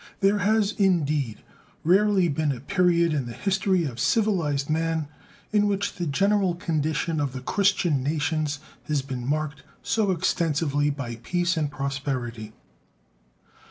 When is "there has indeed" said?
0.21-1.43